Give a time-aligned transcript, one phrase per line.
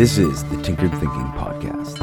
[0.00, 1.98] This is the Tinkered Thinking Podcast.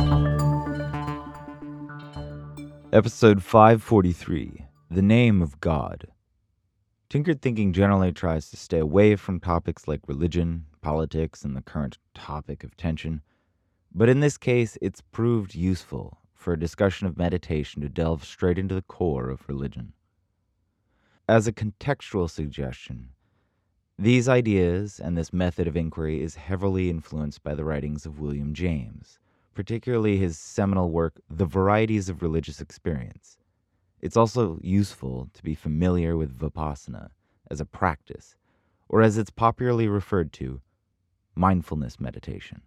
[2.93, 6.05] Episode 543 The Name of God.
[7.09, 11.97] Tinkered Thinking generally tries to stay away from topics like religion, politics, and the current
[12.13, 13.23] topic of tension.
[13.91, 18.59] But in this case, it's proved useful for a discussion of meditation to delve straight
[18.59, 19.93] into the core of religion.
[21.27, 23.09] As a contextual suggestion,
[23.99, 28.53] these ideas and this method of inquiry is heavily influenced by the writings of William
[28.53, 29.17] James,
[29.55, 33.39] particularly his seminal work, The Varieties of Religious Experience.
[33.99, 37.09] It's also useful to be familiar with Vipassana
[37.49, 38.35] as a practice,
[38.87, 40.61] or as it's popularly referred to,
[41.33, 42.61] mindfulness meditation.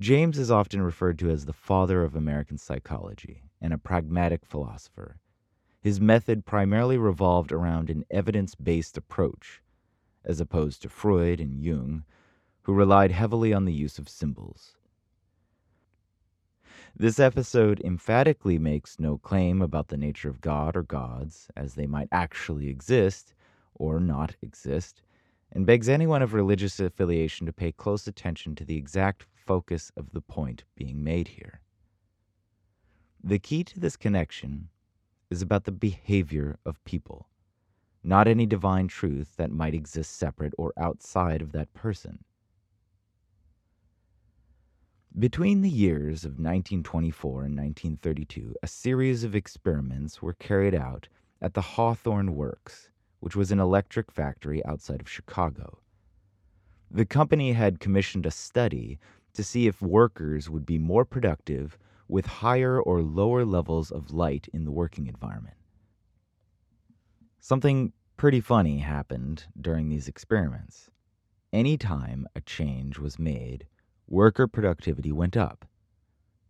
[0.00, 5.18] James is often referred to as the father of American psychology and a pragmatic philosopher
[5.80, 9.62] his method primarily revolved around an evidence based approach,
[10.24, 12.04] as opposed to Freud and Jung,
[12.62, 14.76] who relied heavily on the use of symbols.
[16.96, 21.86] This episode emphatically makes no claim about the nature of God or gods, as they
[21.86, 23.34] might actually exist
[23.74, 25.02] or not exist,
[25.52, 30.10] and begs anyone of religious affiliation to pay close attention to the exact focus of
[30.10, 31.60] the point being made here.
[33.22, 34.68] The key to this connection
[35.30, 37.28] is about the behavior of people,
[38.02, 42.24] not any divine truth that might exist separate or outside of that person.
[45.18, 51.08] Between the years of 1924 and 1932, a series of experiments were carried out
[51.42, 52.90] at the Hawthorne Works,
[53.20, 55.80] which was an electric factory outside of Chicago.
[56.90, 58.98] The company had commissioned a study
[59.34, 64.48] to see if workers would be more productive with higher or lower levels of light
[64.52, 65.56] in the working environment.
[67.38, 70.90] Something pretty funny happened during these experiments.
[71.52, 73.66] Anytime a change was made,
[74.06, 75.66] worker productivity went up.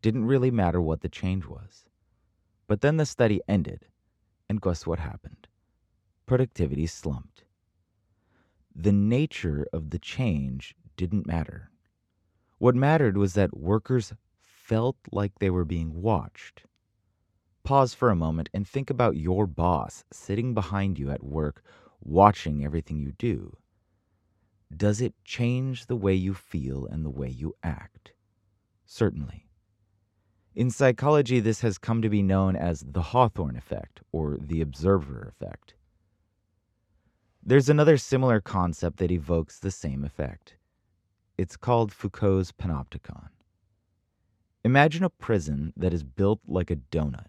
[0.01, 1.85] Didn't really matter what the change was.
[2.67, 3.87] But then the study ended,
[4.49, 5.49] and guess what happened?
[6.27, 7.45] Productivity slumped.
[8.75, 11.71] The nature of the change didn't matter.
[12.59, 14.13] What mattered was that workers
[14.69, 16.65] felt like they were being watched.
[17.65, 21.63] Pause for a moment and think about your boss sitting behind you at work,
[22.03, 23.57] watching everything you do.
[24.75, 28.13] Does it change the way you feel and the way you act?
[28.85, 29.47] Certainly.
[30.55, 35.33] In psychology, this has come to be known as the Hawthorne effect or the observer
[35.33, 35.75] effect.
[37.43, 40.57] There's another similar concept that evokes the same effect.
[41.39, 43.31] It's called Foucault's panopticon.
[44.69, 47.29] Imagine a prison that is built like a donut.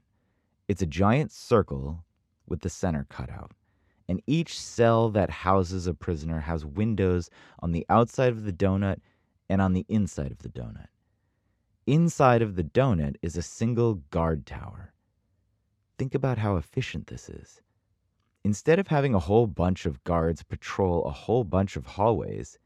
[0.68, 2.04] It's a giant circle
[2.46, 3.54] with the center cut out,
[4.10, 7.30] and each cell that houses a prisoner has windows
[7.62, 9.00] on the outside of the donut
[9.48, 10.88] and on the inside of the donut.
[11.88, 14.94] Inside of the donut is a single guard tower.
[15.98, 17.62] Think about how efficient this is.
[18.44, 22.60] Instead of having a whole bunch of guards patrol a whole bunch of hallways,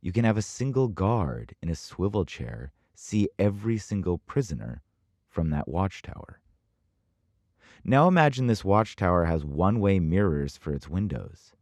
[0.00, 4.82] you can have a single guard in a swivel chair see every single prisoner
[5.26, 6.40] from that watchtower.
[7.82, 11.54] Now imagine this watchtower has one way mirrors for its windows.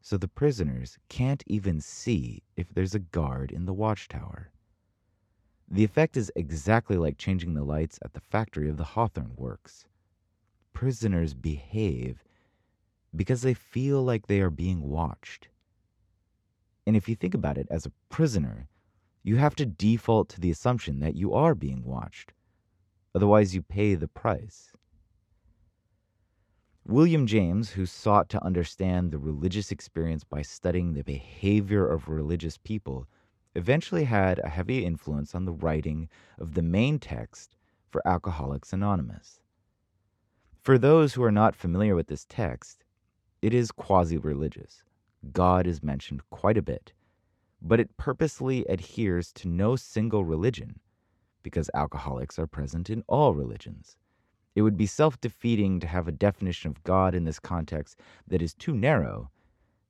[0.00, 4.50] So the prisoners can't even see if there's a guard in the watchtower.
[5.68, 9.86] The effect is exactly like changing the lights at the factory of the Hawthorne Works.
[10.72, 12.24] Prisoners behave
[13.14, 15.48] because they feel like they are being watched.
[16.86, 18.68] And if you think about it, as a prisoner,
[19.24, 22.34] you have to default to the assumption that you are being watched.
[23.14, 24.70] Otherwise, you pay the price.
[26.86, 32.58] William James, who sought to understand the religious experience by studying the behavior of religious
[32.58, 33.08] people,
[33.54, 37.56] eventually had a heavy influence on the writing of the main text
[37.88, 39.40] for Alcoholics Anonymous.
[40.60, 42.84] For those who are not familiar with this text,
[43.40, 44.82] it is quasi religious.
[45.32, 46.92] God is mentioned quite a bit
[47.64, 50.78] but it purposely adheres to no single religion
[51.42, 53.96] because alcoholics are present in all religions.
[54.54, 58.42] It would be self defeating to have a definition of God in this context that
[58.42, 59.30] is too narrow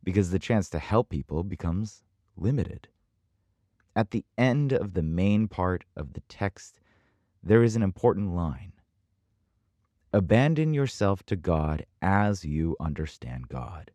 [0.05, 2.03] because the chance to help people becomes
[2.37, 2.89] limited.
[3.97, 6.81] At the end of the main part of the text,
[7.43, 8.73] there is an important line
[10.15, 13.91] Abandon yourself to God as you understand God.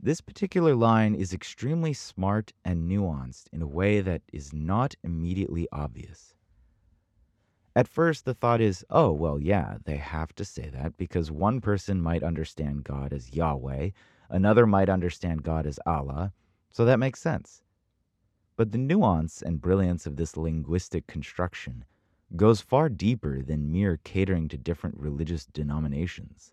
[0.00, 5.66] This particular line is extremely smart and nuanced in a way that is not immediately
[5.72, 6.34] obvious.
[7.74, 11.60] At first, the thought is, oh, well, yeah, they have to say that because one
[11.60, 13.90] person might understand God as Yahweh,
[14.30, 16.32] another might understand God as Allah,
[16.70, 17.62] so that makes sense.
[18.56, 21.84] But the nuance and brilliance of this linguistic construction
[22.36, 26.52] goes far deeper than mere catering to different religious denominations.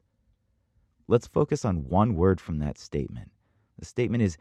[1.08, 3.30] Let's focus on one word from that statement.
[3.78, 4.38] The statement is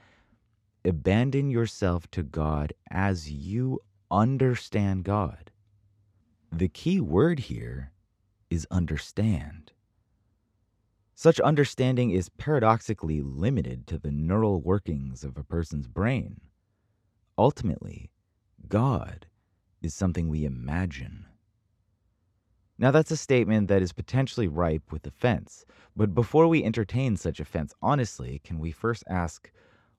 [0.85, 5.51] abandon yourself to God as you understand God.
[6.53, 7.93] The key word here
[8.51, 9.73] is understand.
[11.15, 16.41] Such understanding is paradoxically limited to the neural workings of a person's brain.
[17.39, 18.11] Ultimately,
[18.69, 19.27] God
[19.83, 21.27] is something we imagine.
[22.77, 27.39] Now, that's a statement that is potentially ripe with offense, but before we entertain such
[27.39, 29.53] offense honestly, can we first ask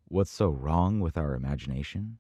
[0.10, 2.18] what's so wrong with our imagination?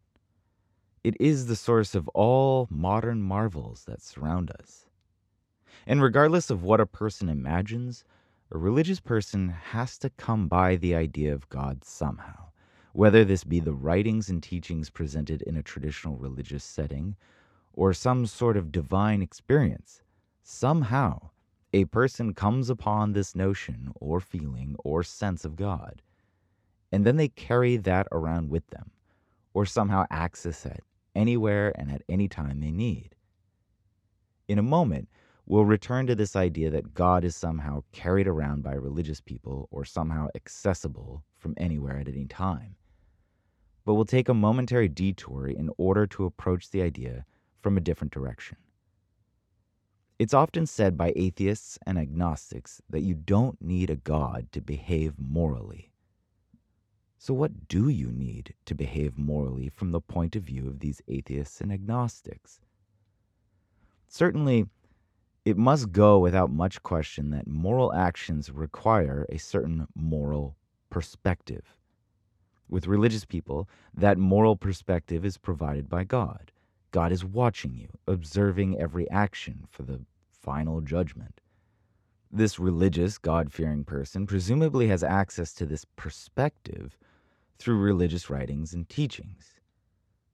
[1.04, 4.86] It is the source of all modern marvels that surround us.
[5.86, 8.06] And regardless of what a person imagines,
[8.50, 12.46] a religious person has to come by the idea of God somehow,
[12.94, 17.18] whether this be the writings and teachings presented in a traditional religious setting
[17.74, 20.02] or some sort of divine experience
[20.47, 21.31] Somehow,
[21.74, 26.03] a person comes upon this notion or feeling or sense of God,
[26.92, 28.92] and then they carry that around with them,
[29.56, 30.83] or somehow access it
[31.15, 33.15] anywhere and at any time they need.
[34.47, 35.09] In a moment,
[35.47, 39.83] we'll return to this idea that God is somehow carried around by religious people or
[39.83, 42.75] somehow accessible from anywhere at any time.
[43.83, 47.25] But we'll take a momentary detour in order to approach the idea
[47.62, 48.57] from a different direction.
[50.17, 55.19] It's often said by atheists and agnostics that you don't need a God to behave
[55.19, 55.91] morally.
[57.17, 61.01] So, what do you need to behave morally from the point of view of these
[61.09, 62.62] atheists and agnostics?
[64.07, 64.67] Certainly,
[65.44, 70.56] it must go without much question that moral actions require a certain moral
[70.89, 71.75] perspective.
[72.69, 76.51] With religious people, that moral perspective is provided by God.
[76.95, 80.00] God is watching you, observing every action for the
[80.31, 81.42] final judgment.
[82.31, 86.97] This religious, God fearing person presumably has access to this perspective
[87.59, 89.59] through religious writings and teachings.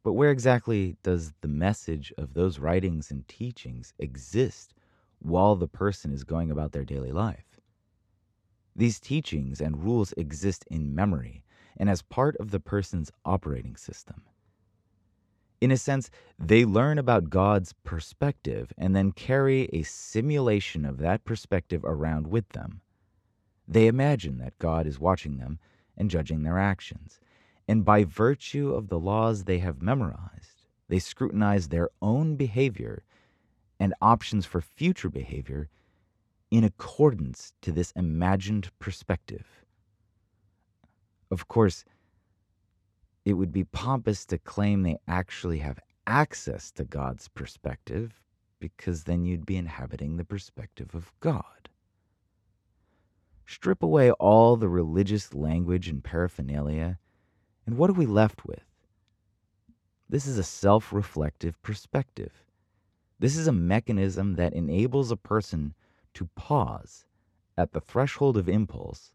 [0.03, 4.75] But where exactly does the message of those writings and teachings exist
[5.17, 7.59] while the person is going about their daily life?
[8.75, 11.43] These teachings and rules exist in memory
[11.77, 14.21] and as part of the person's operating system.
[15.61, 16.09] In a sense,
[16.39, 22.49] they learn about God's perspective and then carry a simulation of that perspective around with
[22.49, 22.81] them.
[23.67, 25.59] They imagine that God is watching them
[25.95, 27.19] and judging their actions.
[27.67, 33.03] And by virtue of the laws they have memorized, they scrutinize their own behavior
[33.79, 35.69] and options for future behavior
[36.49, 39.63] in accordance to this imagined perspective.
[41.29, 41.85] Of course,
[43.25, 48.19] it would be pompous to claim they actually have access to God's perspective,
[48.59, 51.69] because then you'd be inhabiting the perspective of God.
[53.45, 56.97] Strip away all the religious language and paraphernalia,
[57.65, 58.65] and what are we left with?
[60.09, 62.43] This is a self reflective perspective.
[63.19, 65.75] This is a mechanism that enables a person
[66.15, 67.05] to pause
[67.57, 69.11] at the threshold of impulse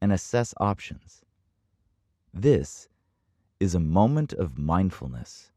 [0.00, 1.22] and assess options.
[2.32, 2.88] This
[3.60, 5.50] is a moment of mindfulness.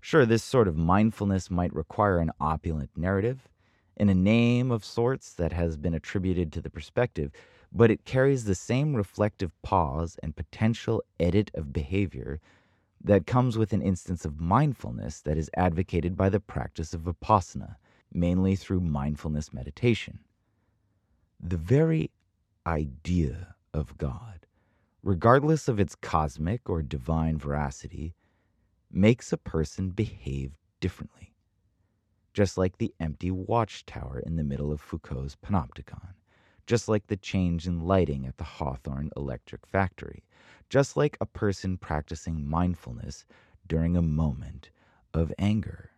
[0.00, 3.48] Sure, this sort of mindfulness might require an opulent narrative
[3.96, 7.30] and a name of sorts that has been attributed to the perspective,
[7.72, 12.40] but it carries the same reflective pause and potential edit of behavior
[13.02, 17.76] that comes with an instance of mindfulness that is advocated by the practice of vipassana,
[18.12, 20.18] mainly through mindfulness meditation.
[21.38, 22.10] The very
[22.66, 24.46] idea of God
[25.02, 28.14] regardless of its cosmic or divine veracity,
[28.90, 31.34] makes a person behave differently.
[32.32, 36.14] Just like the empty watchtower in the middle of Foucault's panopticon,
[36.66, 40.24] just like the change in lighting at the Hawthorne Electric Factory,
[40.68, 43.24] just like a person practicing mindfulness
[43.66, 44.70] during a moment
[45.12, 45.90] of anger.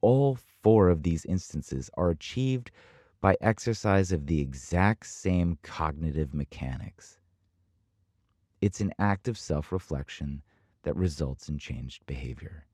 [0.00, 2.70] All four of these instances are achieved
[3.20, 7.18] by exercise of the exact same cognitive mechanics
[8.60, 10.42] it's an act of self reflection
[10.82, 12.66] that results in changed behavior.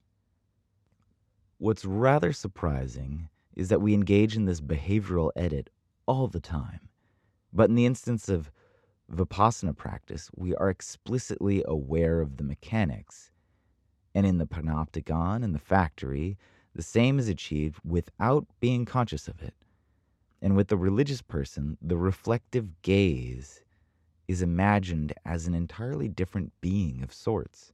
[1.58, 5.70] What's rather surprising is that we engage in this behavioral edit
[6.06, 6.88] all the time.
[7.52, 8.50] But in the instance of
[9.10, 13.30] Vipassana practice, we are explicitly aware of the mechanics.
[14.14, 16.38] And in the panopticon and the factory,
[16.74, 19.54] the same is achieved without being conscious of it.
[20.40, 23.62] And with the religious person, the reflective gaze
[24.32, 27.72] is imagined as an entirely different being of sorts.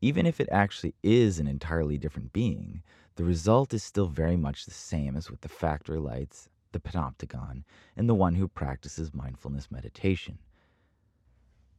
[0.00, 2.82] Even if it actually is an entirely different being,
[3.16, 7.64] the result is still very much the same as with the factory lights, the panopticon,
[7.96, 10.38] and the one who practices mindfulness meditation.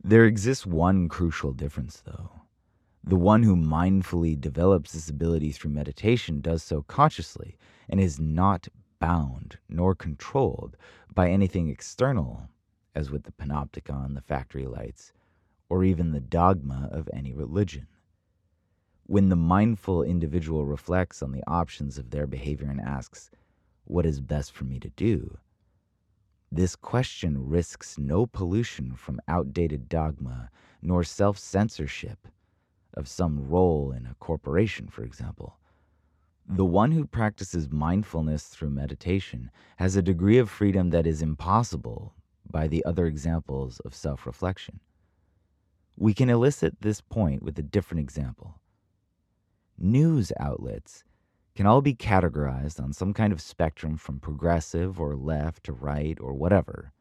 [0.04, 2.32] There exists one crucial difference, though.
[3.04, 7.58] The one who mindfully develops this ability through meditation does so consciously
[7.90, 8.68] and is not
[9.00, 10.78] bound nor controlled
[11.14, 12.50] by anything external,
[12.96, 15.12] as with the panopticon, the factory lights,
[15.70, 17.88] or even the dogma of any religion.
[19.06, 23.30] When the mindful individual reflects on the options of their behavior and asks,
[23.84, 25.38] What is best for me to do?
[26.52, 30.50] This question risks no pollution from outdated dogma
[30.82, 32.28] nor self censorship
[32.94, 35.58] of some role in a corporation, for example.
[36.48, 42.14] The one who practices mindfulness through meditation has a degree of freedom that is impossible
[42.50, 44.80] by the other examples of self reflection.
[45.98, 48.60] We can elicit this point with a different example.
[49.78, 51.04] News outlets
[51.56, 56.18] can all be categorized on some kind of spectrum from progressive or left to right
[56.20, 56.92] or whatever.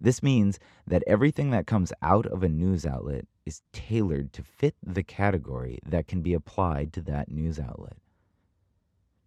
[0.00, 4.74] This means that everything that comes out of a news outlet is tailored to fit
[4.82, 7.96] the category that can be applied to that news outlet.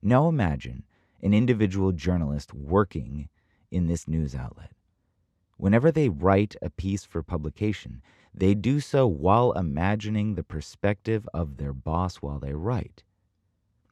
[0.02, 0.84] Now imagine
[1.22, 3.30] an individual journalist working
[3.70, 4.72] in this news outlet.
[5.62, 8.02] Whenever they write a piece for publication,
[8.34, 13.04] they do so while imagining the perspective of their boss while they write.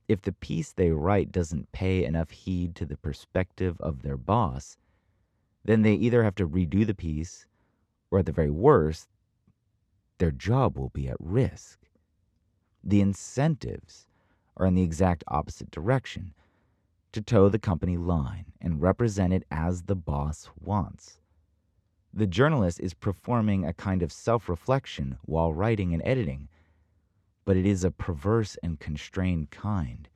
[0.07, 4.79] If the piece they write doesn't pay enough heed to the perspective of their boss,
[5.63, 7.45] then they either have to redo the piece,
[8.09, 9.07] or at the very worst,
[10.17, 11.81] their job will be at risk.
[12.83, 14.07] The incentives
[14.57, 16.33] are in the exact opposite direction
[17.11, 21.19] to toe the company line and represent it as the boss wants.
[22.13, 26.49] The journalist is performing a kind of self reflection while writing and editing,
[27.45, 30.09] but it is a perverse and constrained kind.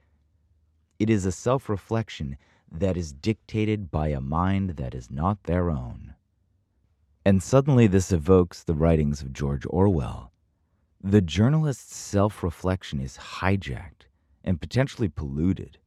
[0.99, 2.37] It is a self reflection
[2.71, 6.15] that is dictated by a mind that is not their own.
[7.25, 10.31] And suddenly this evokes the writings of George Orwell.
[11.01, 14.07] The journalist's self reflection is hijacked
[14.43, 15.77] and potentially polluted.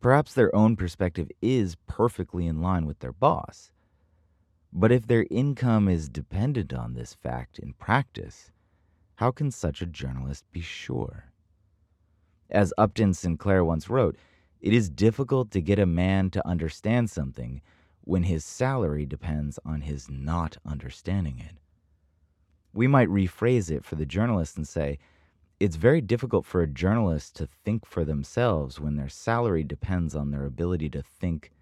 [0.00, 3.70] Perhaps their own perspective is perfectly in line with their boss.
[4.76, 8.50] But if their income is dependent on this fact in practice,
[9.14, 11.26] how can such a journalist be sure?
[12.50, 14.16] As Upton Sinclair once wrote,
[14.60, 17.62] it is difficult to get a man to understand something
[18.00, 21.56] when his salary depends on his not understanding it.
[22.72, 24.98] We might rephrase it for the journalist and say,
[25.60, 30.32] it's very difficult for a journalist to think for themselves when their salary depends on
[30.32, 31.52] their ability to think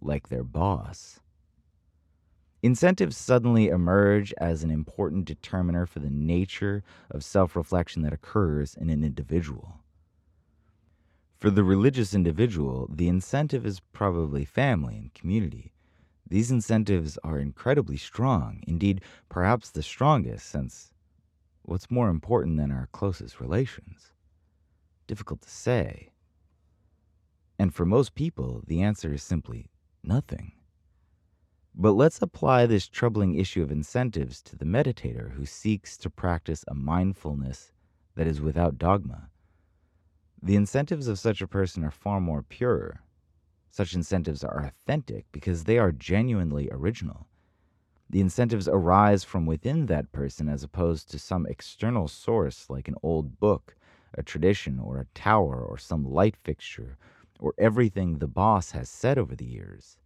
[0.00, 1.18] like their boss.
[2.62, 8.74] Incentives suddenly emerge as an important determiner for the nature of self reflection that occurs
[8.74, 9.80] in an individual.
[11.38, 15.72] For the religious individual, the incentive is probably family and community.
[16.28, 19.00] These incentives are incredibly strong, indeed,
[19.30, 20.92] perhaps the strongest, since
[21.62, 24.12] what's more important than our closest relations?
[25.06, 26.12] Difficult to say.
[27.58, 29.70] And for most people, the answer is simply
[30.04, 30.52] nothing.
[31.74, 36.64] But let's apply this troubling issue of incentives to the meditator who seeks to practice
[36.68, 37.72] a mindfulness
[38.16, 39.30] that is without dogma.
[40.42, 43.02] The incentives of such a person are far more pure.
[43.70, 47.28] Such incentives are authentic because they are genuinely original.
[48.10, 52.96] The incentives arise from within that person as opposed to some external source like an
[53.02, 53.76] old book,
[54.14, 56.98] a tradition, or a tower, or some light fixture,
[57.38, 59.98] or everything the boss has said over the years.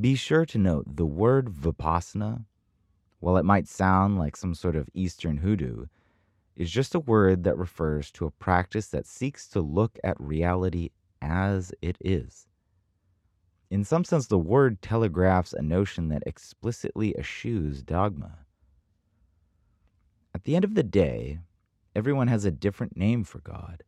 [0.00, 2.46] Be sure to note the word vipassana,
[3.20, 5.86] while it might sound like some sort of Eastern hoodoo,
[6.56, 10.90] is just a word that refers to a practice that seeks to look at reality
[11.22, 12.48] as it is.
[13.70, 18.38] In some sense, the word telegraphs a notion that explicitly eschews dogma.
[20.34, 21.38] At the end of the day,
[21.94, 23.84] everyone has a different name for God.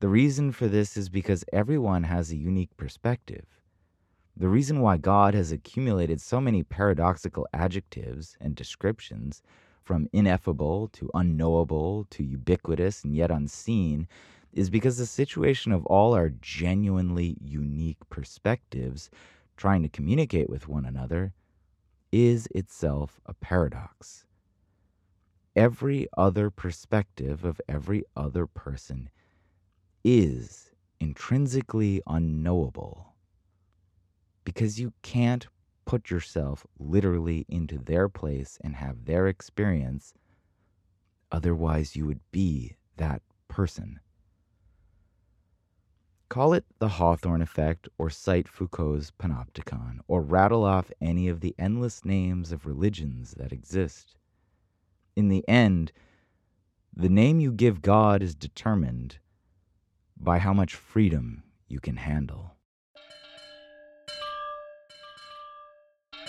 [0.00, 3.61] The reason for this is because everyone has a unique perspective.
[4.36, 9.42] The reason why God has accumulated so many paradoxical adjectives and descriptions
[9.84, 14.08] from ineffable to unknowable to ubiquitous and yet unseen
[14.52, 19.10] is because the situation of all our genuinely unique perspectives
[19.56, 21.32] trying to communicate with one another
[22.10, 24.24] is itself a paradox.
[25.54, 29.10] Every other perspective of every other person
[30.04, 30.70] is
[31.00, 33.11] intrinsically unknowable
[34.44, 35.46] because you can't
[35.84, 40.14] put yourself literally into their place and have their experience
[41.32, 43.98] Otherwise, you would be that person.
[46.28, 51.54] Call it the Hawthorne effect or cite Foucault's panopticon or rattle off any of the
[51.58, 54.14] endless names of religions that exist.
[55.16, 55.92] In the end,
[56.94, 59.18] the name you give God is determined
[60.16, 62.56] by how much freedom you can handle.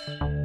[0.08, 0.43] you